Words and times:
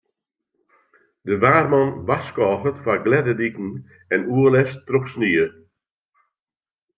De 1.27 1.35
waarman 1.41 1.89
warskôget 2.07 2.77
foar 2.83 2.99
glêde 3.05 3.33
diken 3.39 3.69
en 4.13 4.21
oerlêst 4.35 4.77
troch 4.87 5.07
snie. 5.13 5.45